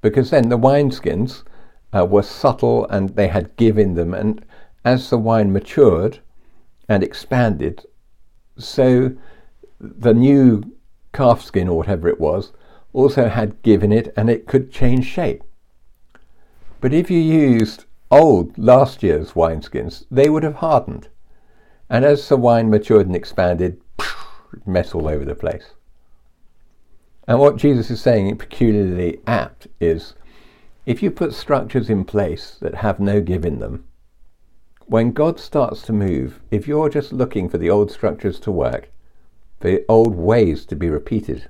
because 0.00 0.30
then 0.30 0.48
the 0.48 0.58
wineskins 0.58 1.44
uh, 1.92 2.04
were 2.04 2.24
subtle 2.24 2.88
and 2.88 3.10
they 3.10 3.28
had 3.28 3.54
give 3.54 3.78
in 3.78 3.94
them. 3.94 4.12
And 4.12 4.44
as 4.84 5.08
the 5.08 5.18
wine 5.18 5.52
matured 5.52 6.18
and 6.88 7.04
expanded, 7.04 7.86
so 8.58 9.12
the 9.78 10.14
new 10.14 10.64
calfskin 11.12 11.68
or 11.68 11.76
whatever 11.76 12.08
it 12.08 12.18
was 12.18 12.52
also 12.92 13.28
had 13.28 13.62
give 13.62 13.82
in 13.82 13.92
it 13.92 14.12
and 14.16 14.28
it 14.28 14.46
could 14.46 14.72
change 14.72 15.06
shape. 15.06 15.42
But 16.80 16.92
if 16.92 17.10
you 17.10 17.18
used 17.18 17.84
old 18.10 18.56
last 18.58 19.02
year's 19.02 19.32
wineskins, 19.32 20.04
they 20.10 20.28
would 20.28 20.42
have 20.42 20.56
hardened. 20.56 21.08
And 21.88 22.04
as 22.04 22.28
the 22.28 22.36
wine 22.36 22.70
matured 22.70 23.06
and 23.06 23.16
expanded, 23.16 23.80
mess 24.66 24.94
all 24.94 25.08
over 25.08 25.24
the 25.24 25.34
place. 25.34 25.72
And 27.28 27.38
what 27.38 27.56
Jesus 27.56 27.90
is 27.90 28.00
saying, 28.00 28.36
peculiarly 28.36 29.20
apt, 29.26 29.68
is 29.80 30.14
if 30.84 31.02
you 31.02 31.10
put 31.10 31.32
structures 31.32 31.88
in 31.88 32.04
place 32.04 32.56
that 32.60 32.76
have 32.76 32.98
no 32.98 33.20
give 33.20 33.44
in 33.44 33.60
them, 33.60 33.84
when 34.86 35.12
God 35.12 35.38
starts 35.38 35.82
to 35.82 35.92
move, 35.92 36.40
if 36.50 36.66
you're 36.66 36.88
just 36.88 37.12
looking 37.12 37.48
for 37.48 37.58
the 37.58 37.70
old 37.70 37.90
structures 37.90 38.40
to 38.40 38.50
work, 38.50 38.90
the 39.60 39.84
old 39.88 40.16
ways 40.16 40.66
to 40.66 40.76
be 40.76 40.90
repeated, 40.90 41.48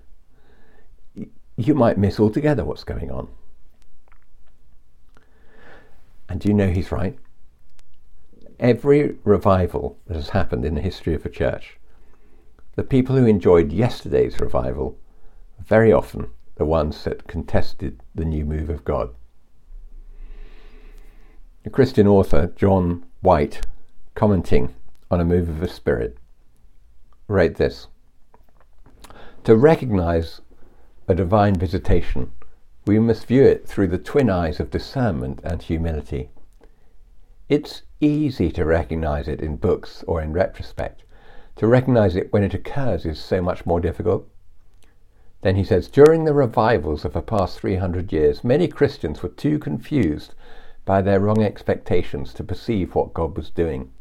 you 1.57 1.75
might 1.75 1.99
miss 1.99 2.19
altogether 2.19 2.65
what's 2.65 2.85
going 2.85 3.11
on. 3.11 3.29
And 6.29 6.41
do 6.41 6.49
you 6.49 6.55
know 6.55 6.71
he's 6.71 6.93
right? 6.93 7.19
Every 8.59 9.17
revival 9.25 9.99
that 10.07 10.17
has 10.17 10.31
happened 10.31 10.65
in 10.65 10.75
the 10.75 10.81
history 10.81 11.15
of 11.15 11.27
a 11.27 11.29
church, 11.29 11.79
the 12.75 12.83
people 12.83 13.17
who 13.17 13.27
enjoyed 13.27 13.73
yesterday's 13.73 14.41
revival 14.41 14.99
are 15.59 15.65
very 15.65 15.93
often 15.93 16.31
the 16.57 16.65
ones 16.65 17.05
that 17.05 17.27
contested 17.27 18.01
the 18.15 18.25
new 18.25 18.45
move 18.45 18.71
of 18.71 18.85
God. 18.85 19.15
The 21.65 21.71
Christian 21.71 22.07
author 22.07 22.53
John 22.57 23.05
White, 23.21 23.67
commenting 24.15 24.75
on 25.11 25.21
a 25.21 25.25
move 25.25 25.49
of 25.49 25.61
the 25.61 25.69
Spirit, 25.69 26.17
wrote 27.29 27.57
this 27.57 27.89
To 29.45 29.57
recognize 29.57 30.41
a 31.09 31.15
divine 31.15 31.55
visitation, 31.55 32.33
we 32.87 32.99
must 32.99 33.27
view 33.27 33.43
it 33.43 33.67
through 33.67 33.89
the 33.89 33.99
twin 33.99 34.31
eyes 34.31 34.61
of 34.61 34.71
discernment 34.71 35.41
and 35.45 35.63
humility. 35.63 36.31
It's 37.49 37.83
easy 38.01 38.51
to 38.53 38.65
recognize 38.65 39.29
it 39.29 39.41
in 39.41 39.57
books 39.57 40.03
or 40.07 40.23
in 40.23 40.33
retrospect. 40.33 41.03
To 41.57 41.67
recognize 41.67 42.17
it 42.17 42.33
when 42.33 42.43
it 42.43 42.55
occurs 42.55 43.05
is 43.05 43.21
so 43.21 43.43
much 43.43 43.67
more 43.67 43.81
difficult. 43.81 44.29
Then 45.43 45.57
he 45.57 45.65
says, 45.65 45.89
during 45.89 46.25
the 46.25 46.35
revivals 46.35 47.05
of 47.05 47.13
the 47.13 47.21
past 47.21 47.59
300 47.59 48.13
years, 48.13 48.45
many 48.45 48.69
Christians 48.69 49.23
were 49.23 49.29
too 49.29 49.59
confused 49.59 50.35
by 50.85 51.03
their 51.03 51.21
wrong 51.21 51.43
expectations 51.43 52.33
to 52.35 52.45
perceive 52.45 52.95
what 52.95 53.15
God 53.15 53.37
was 53.37 53.51
doing. 53.51 53.93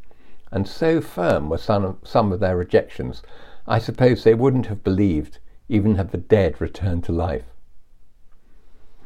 And 0.50 0.66
so 0.68 1.00
firm 1.00 1.48
were 1.48 1.58
some 1.58 1.84
of, 1.84 1.96
some 2.04 2.32
of 2.32 2.40
their 2.40 2.56
rejections, 2.56 3.22
I 3.66 3.78
suppose 3.78 4.24
they 4.24 4.34
wouldn't 4.34 4.66
have 4.66 4.84
believed 4.84 5.38
even 5.72 5.96
have 5.96 6.10
the 6.10 6.18
dead 6.18 6.60
return 6.60 7.02
to 7.02 7.12
life. 7.12 7.44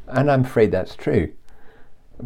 And 0.08 0.30
I'm 0.30 0.44
afraid 0.44 0.72
that's 0.72 0.96
true. 0.96 1.32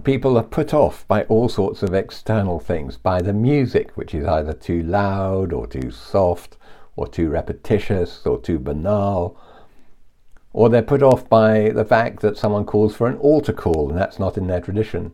People 0.04 0.37
are 0.37 0.44
put 0.44 0.73
off 0.73 1.06
by 1.09 1.25
all 1.25 1.49
sorts 1.49 1.82
of 1.82 1.94
external 1.94 2.61
things, 2.61 2.97
by 2.97 3.20
the 3.20 3.32
music, 3.32 3.97
which 3.97 4.14
is 4.14 4.26
either 4.26 4.52
too 4.52 4.82
loud 4.82 5.52
or 5.52 5.66
too 5.66 5.90
soft 5.90 6.56
or 6.97 7.09
too 7.09 7.28
repetitious 7.28 8.25
or 8.25 8.38
too 8.40 8.59
banal. 8.59 9.37
Or 10.52 10.68
they're 10.68 10.82
put 10.82 11.02
off 11.02 11.28
by 11.28 11.70
the 11.70 11.85
fact 11.85 12.20
that 12.20 12.37
someone 12.37 12.64
calls 12.64 12.94
for 12.94 13.09
an 13.09 13.16
altar 13.18 13.52
call 13.52 13.88
and 13.90 13.99
that's 13.99 14.18
not 14.18 14.38
in 14.38 14.47
their 14.47 14.61
tradition 14.61 15.12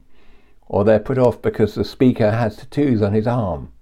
or 0.68 0.85
they're 0.85 1.00
put 1.00 1.18
off 1.18 1.40
because 1.40 1.75
the 1.75 1.85
speaker 1.85 2.33
has 2.33 2.56
tattoos 2.56 3.02
on 3.02 3.12
his 3.12 3.26
arm, 3.26 3.73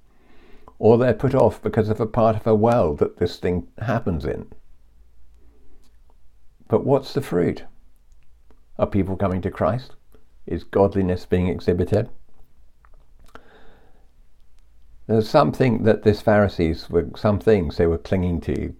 or 0.78 0.98
they're 0.98 1.14
put 1.14 1.34
off 1.34 1.62
because 1.62 1.88
of 1.88 2.00
a 2.00 2.06
part 2.06 2.36
of 2.36 2.46
a 2.46 2.54
world 2.54 2.98
that 2.98 3.16
this 3.16 3.38
thing 3.38 3.66
happens 3.80 4.24
in. 4.24 4.46
But 6.74 6.84
what's 6.84 7.14
the 7.14 7.22
fruit? 7.22 7.62
Are 8.80 8.86
people 8.88 9.14
coming 9.16 9.40
to 9.42 9.50
Christ? 9.52 9.94
Is 10.44 10.64
godliness 10.64 11.24
being 11.24 11.46
exhibited? 11.46 12.08
There's 15.06 15.28
something 15.28 15.84
that 15.84 16.02
this 16.02 16.20
Pharisees 16.20 16.90
were, 16.90 17.10
some 17.14 17.38
things 17.38 17.76
they 17.76 17.86
were 17.86 17.96
clinging 17.96 18.40
to, 18.40 18.74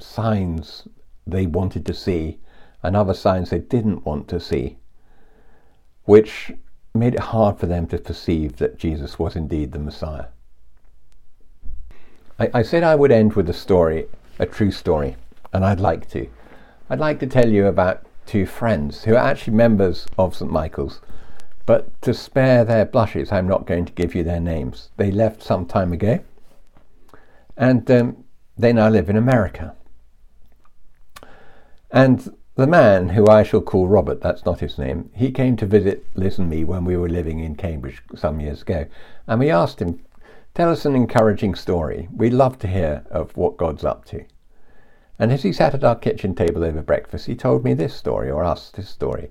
signs 0.00 0.88
they 1.26 1.44
wanted 1.44 1.84
to 1.84 1.92
see, 1.92 2.38
and 2.82 2.96
other 2.96 3.12
signs 3.12 3.50
they 3.50 3.58
didn't 3.58 4.06
want 4.06 4.26
to 4.28 4.40
see, 4.40 4.78
which 6.04 6.50
made 6.94 7.12
it 7.12 7.20
hard 7.20 7.58
for 7.58 7.66
them 7.66 7.86
to 7.88 7.98
perceive 7.98 8.56
that 8.56 8.78
Jesus 8.78 9.18
was 9.18 9.36
indeed 9.36 9.72
the 9.72 9.78
Messiah. 9.78 10.28
I, 12.38 12.48
I, 12.54 12.62
said 12.62 12.84
I 12.84 12.94
would 12.94 13.12
end 13.12 13.34
with 13.34 13.50
a 13.50 13.52
story, 13.52 14.06
a 14.38 14.46
true 14.46 14.70
story, 14.70 15.16
and 15.52 15.62
I'd 15.62 15.78
like 15.78 16.08
to. 16.12 16.26
I'd 16.94 17.00
like 17.00 17.18
to 17.18 17.26
tell 17.26 17.50
you 17.50 17.66
about 17.66 18.06
two 18.24 18.46
friends 18.46 19.02
who 19.02 19.14
are 19.14 19.28
actually 19.28 19.54
members 19.54 20.06
of 20.16 20.36
St. 20.36 20.48
Michael's, 20.48 21.00
but 21.66 22.00
to 22.02 22.14
spare 22.14 22.64
their 22.64 22.84
blushes, 22.84 23.32
I'm 23.32 23.48
not 23.48 23.66
going 23.66 23.84
to 23.86 23.92
give 23.94 24.14
you 24.14 24.22
their 24.22 24.38
names. 24.38 24.90
They 24.96 25.10
left 25.10 25.42
some 25.42 25.66
time 25.66 25.92
ago, 25.92 26.20
and 27.56 27.90
um, 27.90 28.24
they 28.56 28.72
now 28.72 28.90
live 28.90 29.10
in 29.10 29.16
America. 29.16 29.74
And 31.90 32.32
the 32.54 32.68
man, 32.68 33.08
who 33.08 33.26
I 33.26 33.42
shall 33.42 33.60
call 33.60 33.88
Robert, 33.88 34.20
that's 34.20 34.44
not 34.44 34.60
his 34.60 34.78
name, 34.78 35.10
he 35.16 35.32
came 35.32 35.56
to 35.56 35.66
visit 35.66 36.06
Liz 36.14 36.38
and 36.38 36.48
me 36.48 36.62
when 36.62 36.84
we 36.84 36.96
were 36.96 37.08
living 37.08 37.40
in 37.40 37.56
Cambridge 37.56 38.04
some 38.14 38.38
years 38.38 38.62
ago, 38.62 38.86
and 39.26 39.40
we 39.40 39.50
asked 39.50 39.82
him 39.82 39.98
Tell 40.54 40.70
us 40.70 40.86
an 40.86 40.94
encouraging 40.94 41.56
story. 41.56 42.06
We'd 42.14 42.34
love 42.34 42.60
to 42.60 42.68
hear 42.68 43.04
of 43.10 43.36
what 43.36 43.56
God's 43.56 43.84
up 43.84 44.04
to. 44.04 44.24
And 45.18 45.30
as 45.30 45.42
he 45.42 45.52
sat 45.52 45.74
at 45.74 45.84
our 45.84 45.94
kitchen 45.94 46.34
table 46.34 46.64
over 46.64 46.82
breakfast, 46.82 47.26
he 47.26 47.36
told 47.36 47.64
me 47.64 47.74
this 47.74 47.94
story, 47.94 48.30
or 48.30 48.44
us 48.44 48.70
this 48.70 48.88
story. 48.88 49.30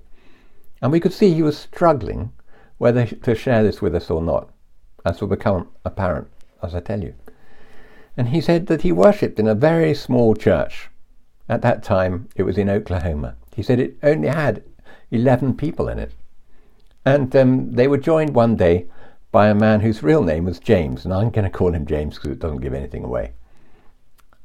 And 0.81 0.91
we 0.91 0.99
could 0.99 1.13
see 1.13 1.33
he 1.33 1.43
was 1.43 1.57
struggling 1.57 2.31
whether 2.77 3.05
to 3.05 3.35
share 3.35 3.63
this 3.63 3.81
with 3.81 3.95
us 3.95 4.09
or 4.09 4.21
not, 4.21 4.49
as 5.05 5.21
will 5.21 5.27
become 5.27 5.69
apparent 5.85 6.27
as 6.61 6.73
I 6.73 6.79
tell 6.79 7.01
you. 7.01 7.13
And 8.15 8.29
he 8.29 8.41
said 8.41 8.67
that 8.67 8.83
he 8.83 8.91
worshipped 8.91 9.39
in 9.39 9.47
a 9.47 9.55
very 9.55 9.93
small 9.93 10.35
church. 10.35 10.89
At 11.49 11.61
that 11.61 11.83
time, 11.83 12.29
it 12.35 12.43
was 12.43 12.57
in 12.57 12.69
Oklahoma. 12.69 13.35
He 13.55 13.63
said 13.63 13.79
it 13.79 13.97
only 14.03 14.29
had 14.29 14.63
11 15.11 15.55
people 15.57 15.89
in 15.89 15.99
it. 15.99 16.13
And 17.05 17.35
um, 17.35 17.71
they 17.71 17.87
were 17.87 17.97
joined 17.97 18.33
one 18.33 18.55
day 18.55 18.87
by 19.31 19.47
a 19.47 19.55
man 19.55 19.81
whose 19.81 20.03
real 20.03 20.23
name 20.23 20.45
was 20.45 20.59
James, 20.59 21.05
and 21.05 21.13
I'm 21.13 21.31
going 21.31 21.43
to 21.43 21.49
call 21.49 21.73
him 21.73 21.85
James 21.85 22.15
because 22.15 22.31
it 22.31 22.39
doesn't 22.39 22.61
give 22.61 22.73
anything 22.73 23.03
away. 23.03 23.33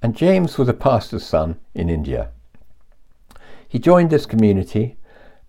And 0.03 0.17
James 0.17 0.59
was 0.59 0.69
a 0.69 0.75
pastor's 0.75 1.25
son 1.25 1.59
in 1.75 1.91
India. 1.91 2.31
He 3.69 3.79
joined 3.79 4.11
this 4.11 4.27
community 4.27 4.97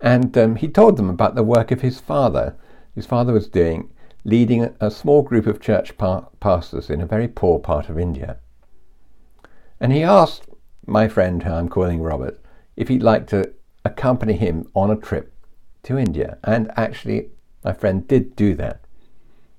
and 0.02 0.38
um, 0.38 0.56
he 0.56 0.68
told 0.68 0.98
them 0.98 1.10
about 1.10 1.36
the 1.36 1.44
work 1.44 1.72
of 1.72 1.82
his 1.82 2.00
father. 2.00 2.56
His 2.96 3.06
father 3.06 3.34
was 3.34 3.48
doing, 3.48 3.92
leading 4.24 4.76
a 4.80 4.92
small 4.92 5.22
group 5.22 5.46
of 5.46 5.62
church 5.62 5.98
pa- 5.98 6.26
pastors 6.40 6.90
in 6.90 7.02
a 7.02 7.06
very 7.06 7.28
poor 7.28 7.60
part 7.60 7.90
of 7.90 8.00
India. 8.00 8.38
And 9.80 9.94
he 9.94 10.04
asked 10.04 10.44
my 10.86 11.08
friend, 11.08 11.44
who 11.44 11.52
I'm 11.52 11.70
calling 11.70 12.02
Robert, 12.02 12.42
if 12.76 12.88
he'd 12.88 13.04
like 13.04 13.28
to 13.28 13.54
accompany 13.86 14.34
him 14.34 14.68
on 14.74 14.90
a 14.90 14.96
trip 14.96 15.34
to 15.84 15.98
India. 15.98 16.38
And 16.44 16.72
actually, 16.76 17.30
my 17.64 17.74
friend 17.74 18.08
did 18.08 18.36
do 18.36 18.56
that. 18.56 18.82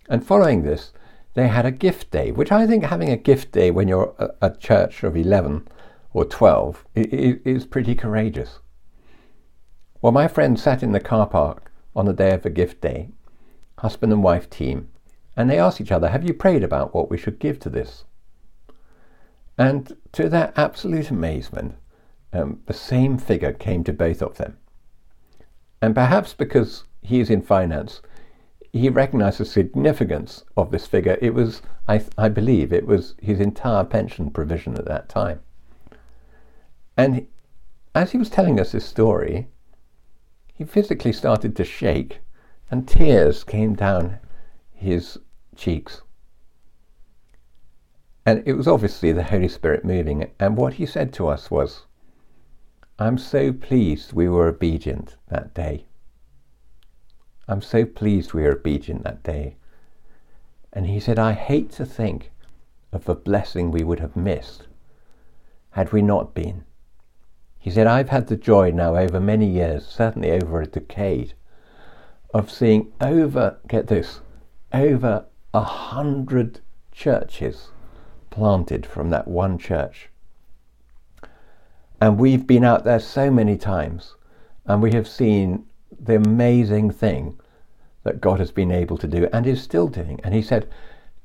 And 0.08 0.26
following 0.26 0.62
this, 0.62 0.92
they 1.34 1.48
had 1.48 1.64
a 1.64 1.70
gift 1.70 2.10
day, 2.10 2.32
which 2.32 2.50
I 2.50 2.66
think 2.66 2.84
having 2.84 3.10
a 3.10 3.16
gift 3.16 3.52
day 3.52 3.70
when 3.70 3.88
you're 3.88 4.14
a, 4.40 4.50
church 4.50 5.02
of 5.02 5.16
11 5.16 5.68
or 6.12 6.24
12 6.24 6.84
is, 6.94 7.38
is 7.44 7.66
pretty 7.66 7.94
courageous. 7.94 8.58
Well, 10.02 10.12
my 10.12 10.26
friend 10.28 10.58
sat 10.58 10.82
in 10.82 10.92
the 10.92 11.00
car 11.00 11.26
park 11.26 11.70
on 11.94 12.06
the 12.06 12.12
day 12.12 12.32
of 12.32 12.42
the 12.42 12.50
gift 12.50 12.80
day, 12.80 13.10
husband 13.78 14.12
and 14.12 14.22
wife 14.22 14.50
team, 14.50 14.88
and 15.36 15.48
they 15.48 15.58
asked 15.58 15.80
each 15.80 15.92
other, 15.92 16.08
Have 16.08 16.24
you 16.24 16.34
prayed 16.34 16.64
about 16.64 16.94
what 16.94 17.10
we 17.10 17.18
should 17.18 17.38
give 17.38 17.60
to 17.60 17.70
this? 17.70 18.04
And 19.56 19.96
to 20.12 20.28
their 20.28 20.52
absolute 20.56 21.10
amazement, 21.10 21.76
um, 22.32 22.60
the 22.66 22.72
same 22.72 23.18
figure 23.18 23.52
came 23.52 23.84
to 23.84 23.92
both 23.92 24.22
of 24.22 24.36
them. 24.36 24.56
And 25.82 25.94
perhaps 25.94 26.34
because 26.34 26.84
he 27.02 27.20
is 27.20 27.30
in 27.30 27.42
finance, 27.42 28.00
he 28.72 28.88
recognized 28.88 29.38
the 29.38 29.44
significance 29.44 30.44
of 30.56 30.70
this 30.70 30.86
figure. 30.86 31.18
It 31.20 31.34
was, 31.34 31.62
I, 31.88 32.04
I 32.16 32.28
believe, 32.28 32.72
it 32.72 32.86
was 32.86 33.14
his 33.20 33.40
entire 33.40 33.84
pension 33.84 34.30
provision 34.30 34.76
at 34.76 34.84
that 34.84 35.08
time. 35.08 35.40
And 36.96 37.26
as 37.94 38.12
he 38.12 38.18
was 38.18 38.30
telling 38.30 38.60
us 38.60 38.72
his 38.72 38.84
story, 38.84 39.48
he 40.54 40.64
physically 40.64 41.12
started 41.12 41.56
to 41.56 41.64
shake, 41.64 42.20
and 42.70 42.86
tears 42.86 43.42
came 43.42 43.74
down 43.74 44.18
his 44.72 45.18
cheeks. 45.56 46.02
And 48.24 48.42
it 48.46 48.52
was 48.52 48.68
obviously 48.68 49.10
the 49.12 49.24
Holy 49.24 49.48
Spirit 49.48 49.84
moving. 49.84 50.30
And 50.38 50.56
what 50.56 50.74
he 50.74 50.86
said 50.86 51.12
to 51.14 51.26
us 51.26 51.50
was, 51.50 51.86
I'm 52.98 53.18
so 53.18 53.52
pleased 53.52 54.12
we 54.12 54.28
were 54.28 54.46
obedient 54.46 55.16
that 55.28 55.54
day. 55.54 55.86
I'm 57.50 57.62
so 57.62 57.84
pleased 57.84 58.32
we 58.32 58.42
were 58.42 58.52
obedient 58.52 59.02
that 59.02 59.24
day. 59.24 59.56
And 60.72 60.86
he 60.86 61.00
said, 61.00 61.18
I 61.18 61.32
hate 61.32 61.72
to 61.72 61.84
think 61.84 62.30
of 62.92 63.04
the 63.04 63.14
blessing 63.14 63.72
we 63.72 63.82
would 63.82 63.98
have 63.98 64.14
missed 64.14 64.68
had 65.70 65.92
we 65.92 66.00
not 66.00 66.32
been. 66.32 66.64
He 67.58 67.70
said, 67.70 67.88
I've 67.88 68.10
had 68.10 68.28
the 68.28 68.36
joy 68.36 68.70
now 68.70 68.94
over 68.96 69.18
many 69.18 69.46
years, 69.46 69.84
certainly 69.84 70.30
over 70.30 70.60
a 70.60 70.66
decade, 70.66 71.34
of 72.32 72.50
seeing 72.50 72.92
over, 73.00 73.58
get 73.66 73.88
this, 73.88 74.20
over 74.72 75.26
a 75.52 75.62
hundred 75.62 76.60
churches 76.92 77.70
planted 78.30 78.86
from 78.86 79.10
that 79.10 79.26
one 79.26 79.58
church. 79.58 80.08
And 82.00 82.16
we've 82.16 82.46
been 82.46 82.64
out 82.64 82.84
there 82.84 83.00
so 83.00 83.28
many 83.28 83.56
times, 83.56 84.14
and 84.66 84.80
we 84.80 84.92
have 84.92 85.08
seen 85.08 85.66
the 86.02 86.16
amazing 86.16 86.90
thing 86.90 87.38
that 88.02 88.20
God 88.20 88.40
has 88.40 88.50
been 88.50 88.70
able 88.70 88.96
to 88.98 89.06
do 89.06 89.28
and 89.32 89.46
is 89.46 89.62
still 89.62 89.88
doing. 89.88 90.20
And 90.24 90.34
he 90.34 90.42
said, 90.42 90.68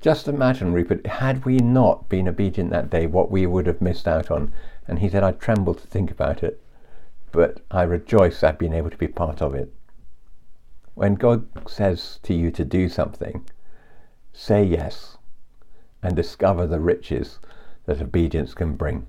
just 0.02 0.28
imagine, 0.28 0.74
Rupert, 0.74 1.08
had 1.08 1.46
we 1.46 1.58
not 1.58 2.10
been 2.10 2.28
obedient 2.28 2.70
that 2.72 2.90
day, 2.90 3.08
what 3.08 3.32
we 3.32 3.46
would 3.46 3.66
have 3.66 3.82
missed 3.82 4.08
out 4.08 4.30
on. 4.30 4.54
And 4.88 5.00
he 5.00 5.10
said, 5.10 5.24
I 5.24 5.32
tremble 5.32 5.74
to 5.74 5.88
think 5.88 6.12
about 6.12 6.44
it, 6.44 6.62
but 7.32 7.62
I 7.72 7.84
rejoice 7.84 8.44
at 8.44 8.60
being 8.60 8.74
able 8.74 8.92
to 8.92 8.98
be 8.98 9.08
part 9.08 9.42
of 9.42 9.56
it. 9.56 9.74
When 10.94 11.16
God 11.16 11.48
says 11.68 12.20
to 12.24 12.34
you 12.34 12.52
to 12.52 12.64
do 12.64 12.88
something, 12.88 13.46
say 14.32 14.64
yes 14.64 15.18
and 16.04 16.16
discover 16.16 16.68
the 16.68 16.80
riches 16.80 17.40
that 17.86 18.02
obedience 18.02 18.54
can 18.54 18.76
bring. 18.76 19.08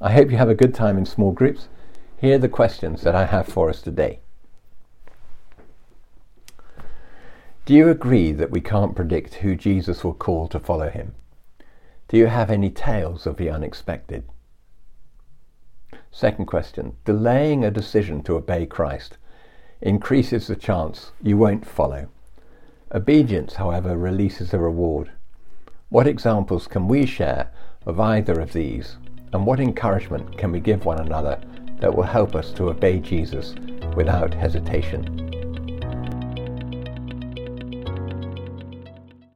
I 0.00 0.12
hope 0.12 0.30
you 0.30 0.36
have 0.36 0.48
a 0.48 0.54
good 0.54 0.74
time 0.74 0.96
in 0.96 1.04
small 1.04 1.32
groups. 1.32 1.68
Here 2.20 2.34
are 2.34 2.38
the 2.38 2.48
questions 2.48 3.02
that 3.02 3.14
I 3.14 3.26
have 3.26 3.46
for 3.46 3.70
us 3.70 3.80
today. 3.80 4.18
Do 7.64 7.72
you 7.72 7.88
agree 7.90 8.32
that 8.32 8.50
we 8.50 8.60
can't 8.60 8.96
predict 8.96 9.34
who 9.34 9.54
Jesus 9.54 10.02
will 10.02 10.14
call 10.14 10.48
to 10.48 10.58
follow 10.58 10.90
him? 10.90 11.14
Do 12.08 12.16
you 12.16 12.26
have 12.26 12.50
any 12.50 12.70
tales 12.70 13.24
of 13.24 13.36
the 13.36 13.48
unexpected? 13.48 14.24
Second 16.10 16.46
question 16.46 16.96
Delaying 17.04 17.64
a 17.64 17.70
decision 17.70 18.24
to 18.24 18.34
obey 18.34 18.66
Christ 18.66 19.16
increases 19.80 20.48
the 20.48 20.56
chance 20.56 21.12
you 21.22 21.36
won't 21.36 21.64
follow. 21.64 22.08
Obedience, 22.92 23.54
however, 23.54 23.96
releases 23.96 24.52
a 24.52 24.58
reward. 24.58 25.12
What 25.88 26.08
examples 26.08 26.66
can 26.66 26.88
we 26.88 27.06
share 27.06 27.52
of 27.86 28.00
either 28.00 28.40
of 28.40 28.54
these, 28.54 28.96
and 29.32 29.46
what 29.46 29.60
encouragement 29.60 30.36
can 30.36 30.50
we 30.50 30.58
give 30.58 30.84
one 30.84 30.98
another 30.98 31.40
that 31.80 31.94
will 31.94 32.04
help 32.04 32.34
us 32.34 32.52
to 32.52 32.70
obey 32.70 32.98
Jesus 32.98 33.54
without 33.94 34.34
hesitation. 34.34 35.27